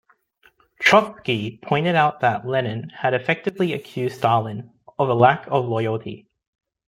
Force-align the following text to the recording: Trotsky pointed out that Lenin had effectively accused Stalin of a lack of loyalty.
Trotsky 0.79 1.59
pointed 1.61 1.93
out 1.93 2.21
that 2.21 2.43
Lenin 2.47 2.89
had 2.89 3.13
effectively 3.13 3.71
accused 3.73 4.17
Stalin 4.17 4.71
of 4.97 5.09
a 5.09 5.13
lack 5.13 5.45
of 5.45 5.65
loyalty. 5.65 6.27